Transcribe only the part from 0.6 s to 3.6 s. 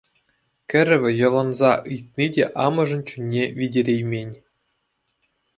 Кӗрӗвӗ йӑлӑнса ыйтни те амӑшӗн чунне